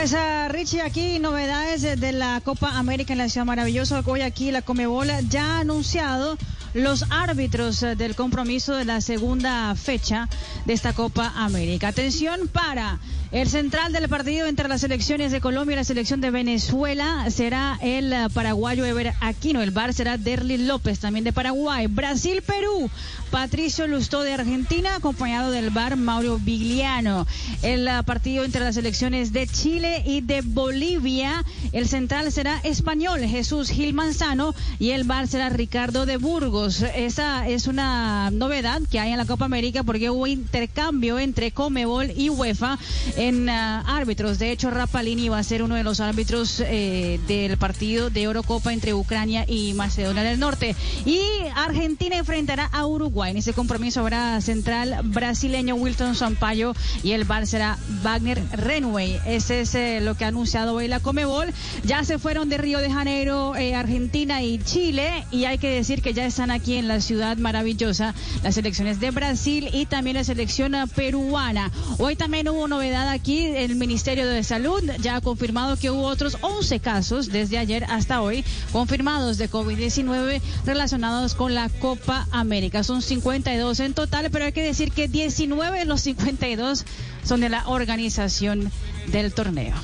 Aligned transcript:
Pues 0.00 0.14
uh, 0.14 0.48
Richie, 0.48 0.80
aquí 0.80 1.18
novedades 1.18 1.82
de 1.82 2.12
la 2.12 2.40
Copa 2.40 2.78
América 2.78 3.12
en 3.12 3.18
la 3.18 3.28
Ciudad 3.28 3.44
Maravillosa. 3.44 4.02
Hoy 4.06 4.22
aquí 4.22 4.50
la 4.50 4.62
Comebola 4.62 5.20
ya 5.20 5.56
ha 5.56 5.60
anunciado 5.60 6.38
los 6.72 7.04
árbitros 7.10 7.80
del 7.80 8.16
compromiso 8.16 8.74
de 8.74 8.86
la 8.86 9.02
segunda 9.02 9.74
fecha 9.74 10.26
de 10.64 10.72
esta 10.72 10.94
Copa 10.94 11.34
América. 11.36 11.88
Atención 11.88 12.48
para 12.48 12.98
el 13.32 13.48
central 13.48 13.92
del 13.92 14.08
partido 14.08 14.46
entre 14.48 14.66
las 14.66 14.80
selecciones 14.80 15.30
de 15.30 15.40
Colombia 15.40 15.74
y 15.74 15.76
la 15.76 15.84
selección 15.84 16.20
de 16.20 16.32
Venezuela 16.32 17.30
será 17.30 17.78
el 17.80 18.12
paraguayo 18.34 18.84
Ever 18.84 19.12
Aquino. 19.20 19.62
El 19.62 19.70
bar 19.70 19.94
será 19.94 20.18
Derly 20.18 20.58
López, 20.58 20.98
también 20.98 21.24
de 21.24 21.32
Paraguay. 21.32 21.86
Brasil-Perú, 21.86 22.90
Patricio 23.30 23.86
Lustó 23.86 24.22
de 24.22 24.32
Argentina, 24.32 24.96
acompañado 24.96 25.52
del 25.52 25.70
bar 25.70 25.96
Mauro 25.96 26.38
Vigliano. 26.40 27.24
El 27.62 27.88
partido 28.04 28.44
entre 28.44 28.62
las 28.62 28.74
selecciones 28.74 29.32
de 29.32 29.46
Chile 29.46 30.02
y 30.04 30.22
de 30.22 30.40
Bolivia, 30.42 31.44
el 31.70 31.86
central 31.86 32.32
será 32.32 32.58
español 32.64 33.20
Jesús 33.20 33.70
Gil 33.70 33.94
Manzano 33.94 34.56
y 34.80 34.90
el 34.90 35.04
bar 35.04 35.28
será 35.28 35.50
Ricardo 35.50 36.04
de 36.04 36.16
Burgos. 36.16 36.82
Esa 36.96 37.48
es 37.48 37.68
una 37.68 38.30
novedad 38.32 38.80
que 38.90 38.98
hay 38.98 39.12
en 39.12 39.18
la 39.18 39.24
Copa 39.24 39.44
América 39.44 39.84
porque 39.84 40.10
hubo 40.10 40.26
intercambio 40.26 41.20
entre 41.20 41.52
Comebol 41.52 42.10
y 42.16 42.28
UEFA 42.30 42.76
en 43.20 43.50
uh, 43.50 43.52
árbitros. 43.86 44.38
De 44.38 44.50
hecho, 44.50 44.70
Rapalini 44.70 45.28
va 45.28 45.38
a 45.38 45.42
ser 45.42 45.62
uno 45.62 45.74
de 45.74 45.84
los 45.84 46.00
árbitros 46.00 46.60
eh, 46.60 47.20
del 47.28 47.58
partido 47.58 48.08
de 48.08 48.22
Eurocopa 48.22 48.72
entre 48.72 48.94
Ucrania 48.94 49.44
y 49.46 49.74
Macedonia 49.74 50.22
del 50.22 50.40
Norte. 50.40 50.74
Y 51.04 51.20
Argentina 51.54 52.16
enfrentará 52.16 52.64
a 52.72 52.86
Uruguay. 52.86 53.32
En 53.32 53.36
ese 53.36 53.52
compromiso 53.52 54.00
habrá 54.00 54.40
central 54.40 55.00
brasileño 55.04 55.74
Wilton 55.74 56.14
Sampaio 56.14 56.74
y 57.02 57.12
el 57.12 57.24
bar 57.24 57.46
será 57.46 57.78
Wagner 58.02 58.42
Renway. 58.52 59.20
Ese 59.26 59.60
es 59.60 59.74
eh, 59.74 60.00
lo 60.00 60.14
que 60.14 60.24
ha 60.24 60.28
anunciado 60.28 60.74
hoy 60.74 60.88
la 60.88 61.00
Comebol. 61.00 61.52
Ya 61.84 62.04
se 62.04 62.18
fueron 62.18 62.48
de 62.48 62.56
Río 62.56 62.78
de 62.78 62.90
Janeiro, 62.90 63.54
eh, 63.54 63.74
Argentina 63.74 64.42
y 64.42 64.58
Chile 64.60 65.26
y 65.30 65.44
hay 65.44 65.58
que 65.58 65.68
decir 65.68 66.00
que 66.00 66.14
ya 66.14 66.24
están 66.24 66.50
aquí 66.50 66.76
en 66.76 66.88
la 66.88 67.02
ciudad 67.02 67.36
maravillosa 67.36 68.14
las 68.42 68.54
selecciones 68.54 68.98
de 68.98 69.10
Brasil 69.10 69.68
y 69.74 69.84
también 69.84 70.16
la 70.16 70.24
selección 70.24 70.72
peruana. 70.94 71.70
Hoy 71.98 72.16
también 72.16 72.48
hubo 72.48 72.66
novedad 72.66 73.09
aquí, 73.10 73.46
el 73.46 73.76
Ministerio 73.76 74.26
de 74.26 74.42
Salud 74.44 74.82
ya 75.00 75.16
ha 75.16 75.20
confirmado 75.20 75.76
que 75.76 75.90
hubo 75.90 76.04
otros 76.04 76.38
11 76.40 76.80
casos 76.80 77.28
desde 77.28 77.58
ayer 77.58 77.84
hasta 77.84 78.22
hoy 78.22 78.44
confirmados 78.72 79.38
de 79.38 79.50
COVID-19 79.50 80.40
relacionados 80.64 81.34
con 81.34 81.54
la 81.54 81.68
Copa 81.68 82.26
América. 82.30 82.82
Son 82.84 83.02
52 83.02 83.80
en 83.80 83.94
total, 83.94 84.30
pero 84.30 84.44
hay 84.46 84.52
que 84.52 84.62
decir 84.62 84.92
que 84.92 85.08
19 85.08 85.78
de 85.78 85.84
los 85.84 86.00
52 86.02 86.84
son 87.24 87.40
de 87.40 87.48
la 87.48 87.68
organización 87.68 88.70
del 89.08 89.32
torneo. 89.32 89.74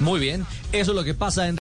Muy 0.00 0.20
bien, 0.20 0.44
eso 0.72 0.92
es 0.92 0.96
lo 0.96 1.04
que 1.04 1.14
pasa 1.14 1.46
en 1.46 1.50